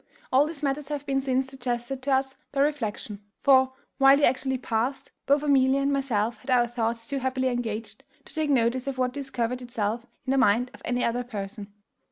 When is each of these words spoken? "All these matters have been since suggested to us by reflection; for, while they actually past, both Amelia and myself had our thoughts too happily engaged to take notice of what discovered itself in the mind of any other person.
"All 0.33 0.47
these 0.47 0.63
matters 0.63 0.87
have 0.87 1.05
been 1.05 1.21
since 1.21 1.45
suggested 1.45 2.01
to 2.01 2.11
us 2.11 2.35
by 2.51 2.61
reflection; 2.61 3.21
for, 3.43 3.73
while 3.99 4.17
they 4.17 4.23
actually 4.25 4.57
past, 4.57 5.11
both 5.27 5.43
Amelia 5.43 5.79
and 5.81 5.93
myself 5.93 6.37
had 6.39 6.49
our 6.49 6.65
thoughts 6.65 7.05
too 7.05 7.19
happily 7.19 7.49
engaged 7.49 8.03
to 8.25 8.33
take 8.33 8.49
notice 8.49 8.87
of 8.87 8.97
what 8.97 9.13
discovered 9.13 9.61
itself 9.61 10.07
in 10.25 10.31
the 10.31 10.39
mind 10.39 10.71
of 10.73 10.81
any 10.85 11.03
other 11.03 11.23
person. 11.23 11.71